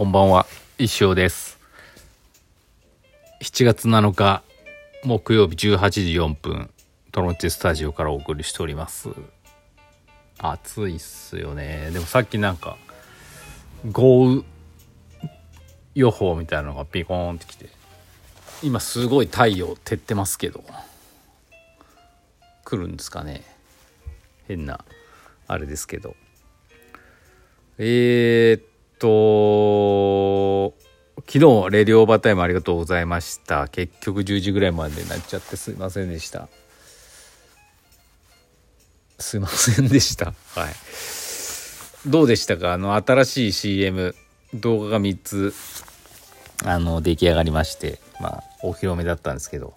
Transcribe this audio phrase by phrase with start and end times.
[0.00, 0.46] こんばんは、
[0.78, 1.58] 石尾です。
[3.42, 4.42] 7月7日、
[5.04, 6.70] 木曜日18時4分、
[7.12, 9.10] トロンチスタジオからお送りしております。
[10.38, 11.90] 暑いっすよね。
[11.92, 12.78] でもさっきなんか、
[13.92, 14.44] 豪雨
[15.94, 17.68] 予報みたいなのがピコーンってきて、
[18.62, 20.64] 今すごい太陽照ってますけど、
[22.64, 23.42] 来るんですかね。
[24.48, 24.82] 変な、
[25.46, 26.16] あれですけど。
[27.76, 28.69] えー、っ
[29.00, 30.74] と、
[31.26, 33.66] 昨日、レディオーバータイムありがとうございました。
[33.68, 36.48] 結局10時ぐらいまでになっちゃってすいませんでした。
[39.18, 40.26] すいませんでした。
[40.26, 40.32] は
[40.70, 40.74] い。
[42.06, 42.72] どうでしたか？
[42.72, 44.14] あの、新しい CM、
[44.54, 45.54] 動画が3つ、
[46.64, 49.74] あの、出来上がりまして、まあ、お披露目だったんですけど、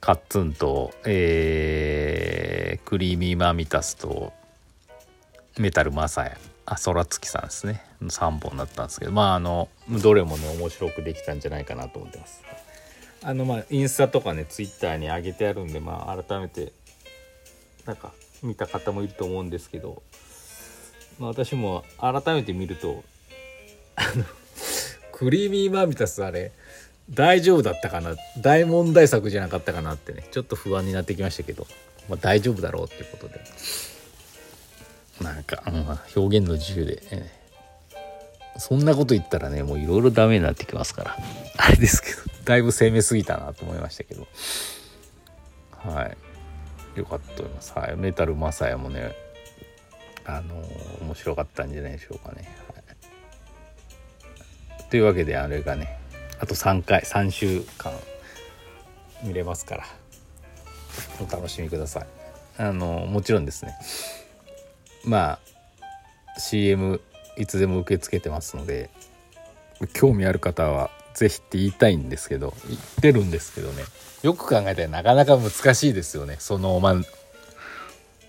[0.00, 4.32] カッツンと、えー、クリーミーマーミタスと、
[5.58, 7.82] メタルマサヤあ空月さんですね。
[8.02, 9.12] 3本だったんですけど。
[9.12, 9.68] まああの
[10.02, 12.42] どれもね面白くできたんじゃないかなと思ってます。
[13.24, 16.72] あのまあインスタとかねツイッターに上げてあるんでまあ改めて
[17.86, 20.02] なんか見た方もいると思うんですけど、
[21.18, 23.04] まあ、私も改めて見ると
[23.94, 24.24] あの
[25.12, 26.50] クリーミーマーミタスあれ
[27.10, 31.66] 大丈夫だったかな大問題作じゃなかったかなってねちょっと不安になってきましたけど、
[32.08, 33.40] まあ、大丈夫だろうっていうことで。
[35.22, 35.86] なんか、うん
[36.22, 37.30] 表現の自由で、え
[38.58, 41.16] そんなこと言ったらねもういろいろダメになってきますから。
[41.56, 44.26] あれですけどだいぶ攻めすぎたなと思いましたけど。
[45.70, 46.98] はい。
[46.98, 47.72] よかったと思います。
[47.74, 47.96] はい。
[47.96, 49.14] メタルマサヤもね
[50.24, 52.74] あのー面白かったんじゃないでしょうかね、は
[54.80, 55.98] い、というわけであれがね
[56.40, 57.92] あと3回3週間
[59.22, 59.84] 見れますから
[61.20, 62.06] お楽しみください。
[62.58, 63.74] あのーもちろんですね。
[65.04, 65.38] まあ
[66.38, 67.00] CM
[67.36, 68.90] いつでも受け付けてますので。
[69.94, 73.84] 興味ある方は是非って言いたいんですけど言ってるんですけどね。
[74.22, 76.36] よく考えたらなかなか難しいですよね。
[76.38, 76.94] そのまあ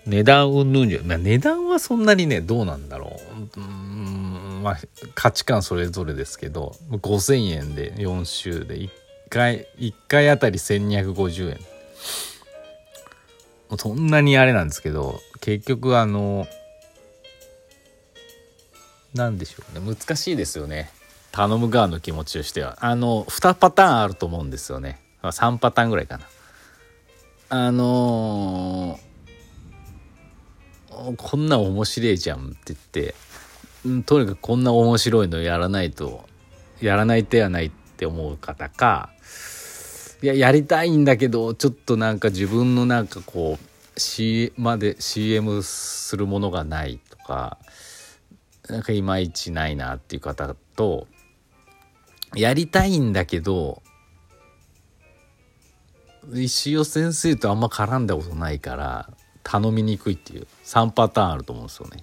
[0.06, 3.20] 値段うんぬんじゃ、まあ、値段はそんなにねどうなんだろ
[3.56, 3.60] う。
[3.60, 4.78] うーんまあ
[5.14, 8.90] 価値観それぞれですけど5,000円で4週で1
[9.30, 11.58] 回1回あたり1250円。
[13.78, 16.46] そんなにあれなんですけど結局あの
[19.14, 19.94] なんでしょうね。
[19.94, 20.90] 難しいですよね。
[21.32, 22.76] 頼む側の気持ちとしては。
[22.80, 25.00] あの2パターンあると思うんですよね。
[25.22, 26.26] ま3パターンぐらいかな。
[27.48, 29.14] あのー
[31.16, 33.14] こんな面白いじゃんって言って
[33.88, 36.24] んとにかくこんな面白いのやらないと
[36.80, 39.10] やらない手はないって思う方か
[40.22, 47.58] いややりたいんだけどちょっとなんか自分のなんかこう C まで CM するものがないとか
[48.68, 51.06] なんかいまいちないなっていう方と
[52.34, 53.82] やりたいんだけど
[56.32, 59.10] 石尾先生とあんま絡んだことないから
[59.42, 62.02] 頼みにくいっていう3パターンあると思うんですよね。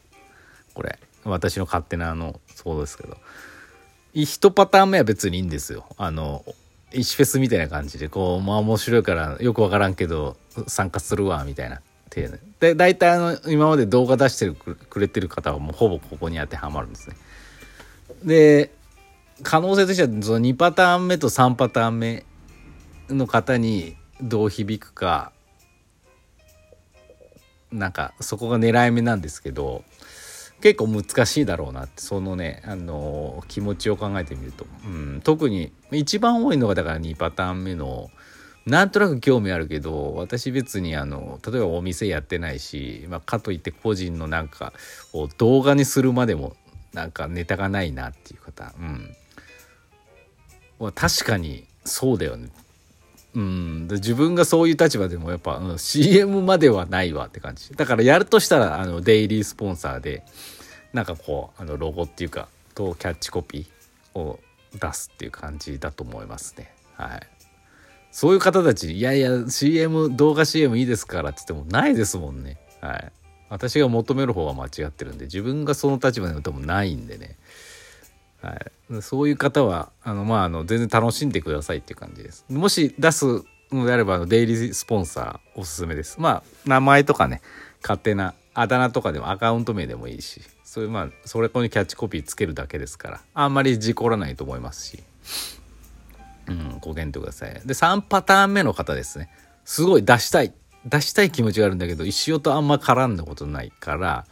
[0.74, 1.00] これ。
[1.24, 3.18] 私の勝手なあのそうですけど。
[4.14, 5.86] 1パターン目は別にいいんですよ。
[5.98, 6.46] あの
[6.94, 11.82] 石フェスみたいな感じでこうまあ面白いからよくわからんけど参加するわみたいな。
[12.12, 17.16] 体でで大体あの今まで動画出してるくれてる方はもうほぼここに当てはまるんですね。
[18.24, 18.72] で
[19.42, 22.26] 可能性としてはその2パターン目と3パターン目
[23.10, 25.32] の方にどう響くか
[27.72, 29.84] なんかそこが狙い目なんですけど
[30.62, 38.12] 結構難しいだろうなってそのね、あの気持ちを考えてみると、うん、特に一番多いのがだから2パターン目の
[38.66, 44.74] なんとなく興味あるけど私別にあの例えばお店やってないし、まあ、かといって個人のなんか
[45.14, 46.56] を動画にするまでも
[46.94, 49.16] なんかネタがないなっていう方、うん、
[50.80, 52.50] は確かにそうだよね。
[53.34, 57.74] うん、で自分がそういう立場でもやっぱ、うん、CM まではないわって感じ。
[57.74, 60.24] だからやるとしたらあのデイリースポンサーで
[60.92, 64.40] なんかこうあのロゴっていうかとキャッチコピーを
[64.74, 66.74] 出すっていう感じだと思いますね。
[66.96, 67.41] はい。
[68.12, 72.58] そういう方たちいやいや CM 動画 CM いいですからって言ってもないですもんね。
[72.82, 73.12] はい。
[73.50, 77.38] 私が求める方は間違ってるんで自分がその立場でもないんでね。
[78.42, 82.46] はい、そういう方はあの、まあ、あの全然楽しんでくださいっていう感じです。
[82.50, 83.26] もし出す
[83.72, 86.20] のであればあのデイリースポンサーおすすめです。
[86.20, 87.42] まあ名前とかね
[87.82, 95.04] 勝手なあだ名とかでもアカウント名でもいいしそういうまあそれこにキャッチコピーつけるだけですからあんまり事故らないと思いますし、
[96.52, 97.54] うん、ご検討ください。
[97.54, 99.30] で3パターン目の方ですね。
[99.66, 100.54] すごい出したい。
[100.86, 104.26] 出したい気持ちがあるんだけど石尾とあんま絡んだことないから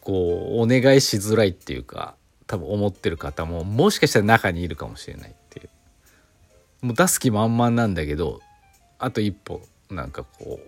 [0.00, 2.16] こうお願いしづらいっていうか
[2.48, 5.68] 多分思ってる方ももしかしたら中にいるかもしれないっていう。
[6.86, 8.40] もう出す気満々なんだけど
[8.98, 10.58] あと一歩なんかこ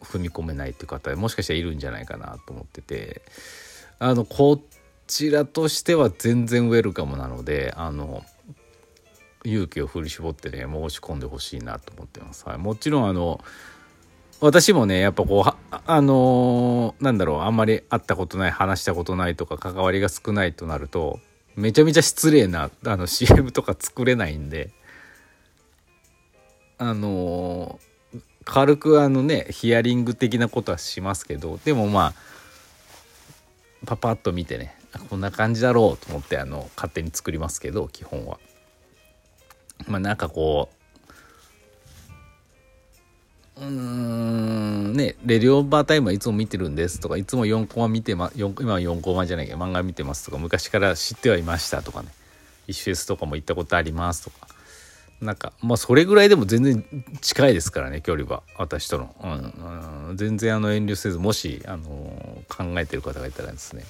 [0.00, 3.22] う踏み込めないっていう方もしかしたらいるんじゃないかなと思ってて
[3.98, 4.60] あのこ
[5.06, 8.24] ちらとしては全然ウェルカムなのであの
[9.44, 12.46] 勇気を振り絞ってね申し込んでほしいなと思ってます。
[12.46, 13.42] はい、もちろんあの
[14.40, 21.20] 私もねやっぱこうあのー、なんだろうあんまり会ったことない話したことないとか関わりが少ないとなると
[21.56, 24.70] めちゃめちゃ失礼なあの CM とか作れないんで
[26.78, 32.14] あのー、軽くあのねヒアリング的なことはしますけどでもまあ
[33.86, 34.74] パパッと見てね
[35.10, 38.38] こんな感じだろうと思ってあの勝手に作りますけど基本は。
[39.86, 40.68] まあなんかこ
[43.56, 52.08] ううーんねレディオバータイムはいつも見てるんですとかいつも4コマ見てま今は4コマじゃないけど漫画見てますとか昔から知ってはいましたとかね。
[52.66, 54.48] イシュフェスとかも行ったことありますとか。
[55.20, 56.82] なんかまあそれぐらいでも全然
[57.20, 61.84] 近いですからね距離は私との、うんうん、全然あの遠慮せずもし、あの
[62.48, 63.84] 考えてる方がいたらですね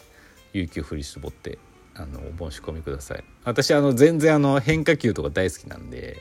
[0.54, 1.58] 勇気を振り絞って
[2.00, 3.25] あのお申し込みください。
[3.44, 6.17] 私あの全然あの変化球とか大好きなんで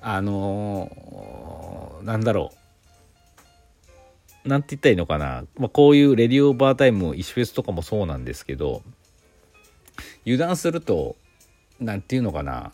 [0.00, 4.48] あのなんだろう。
[4.48, 8.82] なんて言ったらいいのかな、まあ、こういうレディオバータイムイシフェスとかもそうなんですけど
[10.24, 11.16] 油断すると
[11.80, 12.72] 何て言うのかな。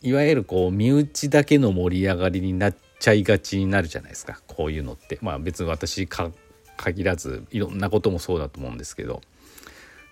[0.00, 4.40] いわゆるこう身内だけの盛り上がりになっちゃいがちになるじゃないですか。
[4.46, 5.18] こういうのって。
[5.20, 6.30] まあ別に私か
[6.76, 9.20] 限らずいろんなこともそうだと思うんですけど。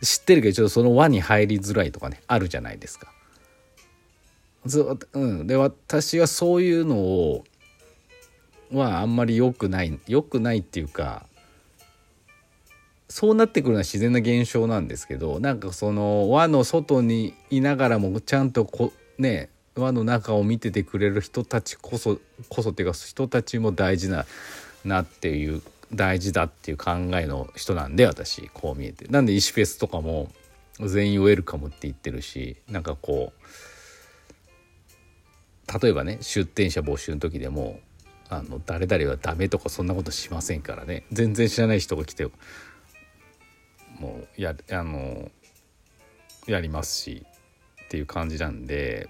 [0.03, 3.13] 知ってるけどちょっとその輪に入りづらいとかねあるじゃないですか。
[5.13, 7.45] うん、で私はそういうのを
[8.73, 11.25] はあんまり良くない良くないっていうか
[13.09, 24.27] そうなってくるのは自然な現象なんですけどなんかその輪の外にいながらもちゃんとこね輪の中を見ててくれる人たちこそこそっていうか人たちも大事な
[24.85, 29.06] なっていう大事だっていう考えの人なんで私こう見えて。
[29.06, 30.31] なんで石フェスとかも
[30.81, 33.43] 全員ウェルカムって言ってるしなんかこう
[35.83, 37.81] 例えばね出店者募集の時でも
[38.29, 41.05] あの誰々はダメとかそんなことしませんからね。
[41.12, 42.27] 全然知らない人が来て
[43.99, 45.31] もうやあの
[46.47, 47.25] やりますし
[47.85, 49.09] っていう感じなんで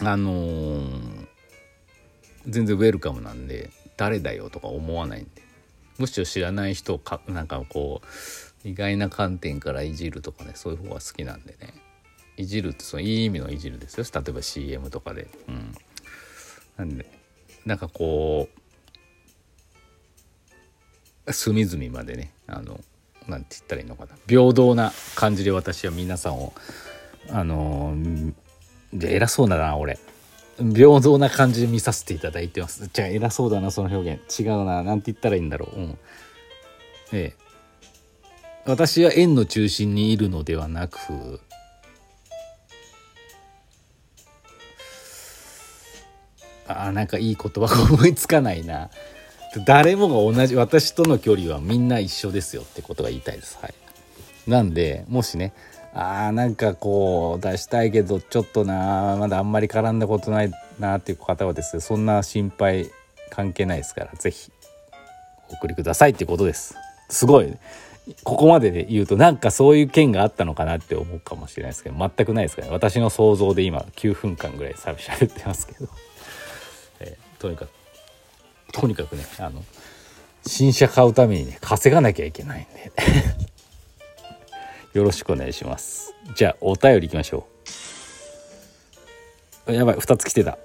[0.00, 1.26] あのー、
[2.46, 5.47] 全然ウェルカムなんで誰だよとか思わないんで。
[5.98, 8.00] むしろ知らない人をかなんかこ
[8.64, 11.74] う意外な観点からいじるとかねそういう方が好きなんでね。
[12.36, 14.06] いじるってそのいい意味のいじるですよ。
[14.14, 15.26] 例えば CM とかで。
[15.48, 15.74] うん、
[16.76, 17.06] なんで
[17.66, 18.48] なんかこ
[21.26, 22.80] う隅々までねあの
[23.26, 24.12] なんて言ったらいいのかな。
[24.28, 26.52] 平等な感じで私は皆さんを
[27.30, 27.94] あの
[28.92, 29.98] で偉そうだな俺。
[30.58, 32.90] 平等な感じで見させていただいてます。
[32.92, 34.40] じゃあ偉そうだなその表現。
[34.40, 35.98] 違うな何て言ったらいいんだろう、うん、
[37.12, 37.36] ええ。
[38.66, 41.40] 私は円の中心にいるのではなく
[46.66, 48.90] あなんかいい言葉が思いつかないな。
[49.64, 53.58] 誰もが同じ私との距離はみんな一緒ですよってことが言いたいです。
[53.62, 53.74] はい。
[54.46, 55.54] なんでもしね
[56.00, 62.92] あーなんかこう出したいけどちょっとなまだあんまり絡んだことないなっていう方はですねそんな心配
[63.30, 64.52] 関係ないですから是非
[65.50, 66.76] お送りくださいっていうことです。
[67.08, 67.52] すごい
[68.22, 72.74] ここまでで言うとなんかそういう件があったのかなって思うかもしれないですけど全くないですからね。
[72.74, 75.88] 私の想像で今9分間ぐらいしゃべってますけど、
[77.00, 77.70] えー、とにかく
[78.72, 79.64] とにかくねあの
[80.46, 82.92] 新車買うためにね稼がなきゃいけないんで。
[84.94, 86.14] よろしくお願いします。
[86.34, 87.46] じゃあお便りいきましょ
[89.68, 89.72] う。
[89.72, 90.58] やばい2つ来てた。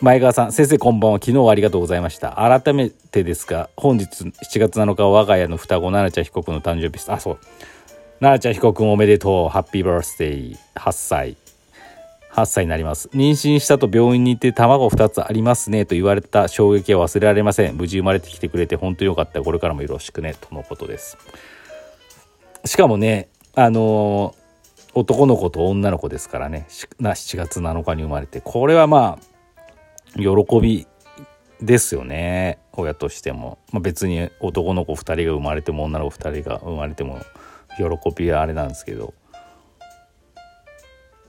[0.00, 1.18] 前川さん先生こんばんは。
[1.18, 2.32] 昨日はありがとうございました。
[2.32, 7.12] 改めてですが本日7月7日は我が家の双子奈々ちゃん被告の誕生日です。
[7.12, 7.38] あそう。
[8.20, 9.48] 奈々ちゃん被告おめでとう。
[9.48, 11.36] ハッピーバースデー8歳。
[12.32, 13.08] 8歳になります。
[13.08, 15.84] 妊娠したと病院に行って卵2つありますね。
[15.84, 17.76] と言われた衝撃は忘れられません。
[17.76, 19.42] 無事生まれてきてくれて本当によかった。
[19.42, 20.34] これからもよろしくね。
[20.40, 21.18] とのことです。
[22.64, 24.34] しかもねあの
[24.94, 26.66] 男の子と女の子ですからね。
[26.68, 28.40] 7月7日に生まれて。
[28.40, 30.86] これはまあ喜び
[31.60, 32.58] ですよね。
[32.72, 37.20] 親としても、まあ、別に男の子2人が生まれても女の子2人が生まれても
[37.76, 37.84] 喜
[38.16, 39.14] びはあれなんですけど。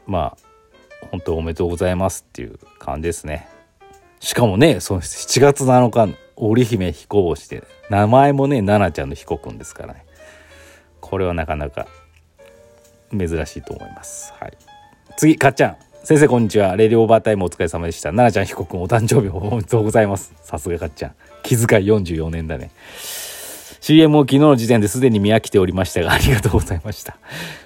[0.07, 3.47] まあ本当おめでとうございますっていう感じですね。
[4.19, 7.63] しかもねその7月7日織姫彦星で。
[7.89, 10.05] 名前もね奈々ちゃんの彦くんですからね。
[11.11, 11.87] これはなかなか
[13.11, 14.33] 珍しいと思います。
[14.39, 14.53] はい。
[15.17, 15.77] 次かっちゃん。
[16.05, 16.77] 先生こんにちは。
[16.77, 18.11] レディオーバータイムお疲れ様でした。
[18.11, 20.33] 奈々ちゃん被告お誕生日おめでとうございます。
[20.41, 21.15] さすがかっちゃん。
[21.43, 22.71] 気遣い44年だね。
[23.81, 27.17] CM を昨日の時点ですでに見飽きておりましたがありがとうございました。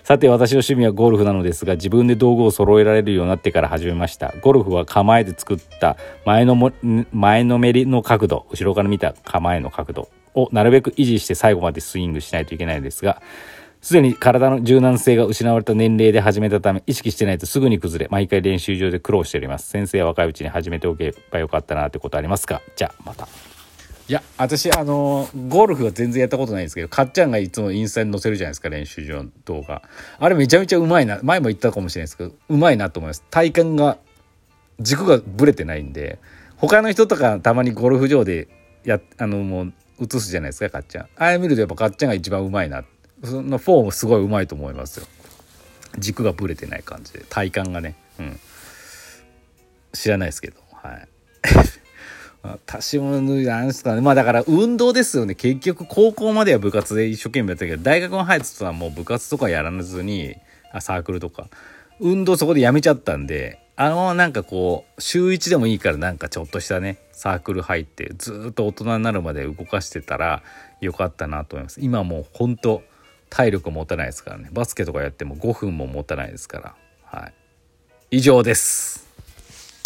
[0.03, 4.33] さて私の趣味はゴルフなのですが自分で道具を揃えられるようになってから始めました。
[4.41, 6.71] ゴルフは構えで作った前のも
[7.13, 8.47] 前のめりの角度。
[8.49, 10.09] 後ろから見た構えの角度。
[10.35, 13.21] をなるべく維持して最後までスイングしないといけないのですが
[13.81, 19.69] すでに体の柔軟性が失われた年齢で始めたため意識してないとすぐに崩れ毎回練習場で苦労しております。
[19.69, 22.61] 先生は若いうちに始めておけばよかったなってことありますか？
[22.75, 23.27] じゃあまた。
[24.07, 29.83] いや私あのゴルフは全然やったことないんですけどかっちゃんがいつもインスタに載せるじゃないですか練習場の動画。
[30.17, 33.23] あれめちゃめちゃうまいな前も言ったかもしれないですけどうまいなと思います。
[33.29, 33.99] 体幹が
[34.79, 36.17] 軸がぶれてないんで
[36.57, 38.47] 他の人とかたまにゴルフ場で
[38.83, 41.07] やあのもう映すじゃないですかかっちゃん。
[41.17, 42.83] ああ見るとやっぱかっちゃんが一番うまいな。
[43.23, 45.07] そのフォームすごいうまいと思いますよ。
[45.97, 47.25] 軸がぶれてない感じで。
[47.29, 47.95] 体幹がね。
[48.19, 48.39] うん。
[49.93, 50.57] 知らないですけど。
[50.73, 51.07] はい。
[52.43, 54.01] 私もなんですかね。
[54.01, 55.33] まあだから運動ですよね。
[55.35, 60.35] 結局高校までは部活で一生懸命やったけど大学に入ってたらもう部活とかやらずに
[60.71, 61.47] あサークルとか。
[61.99, 70.43] 運動そこでやめちゃったんであのなんかこう週1でもいいからなんかちょっとしたねサークル入ってずっと大人になるまで動かしてたら
[70.79, 71.81] よかったなと思います。
[71.81, 72.83] 今もうほんと
[73.29, 74.49] 体力持たないですからね。
[74.53, 76.75] バスケとかやっても5分も持たないですから。
[77.03, 77.33] はい。
[78.11, 79.04] 以上です。